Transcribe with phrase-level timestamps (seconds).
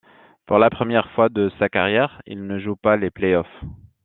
[0.47, 3.61] Pour la première fois de sa carrière, il ne joue pas les play-offs.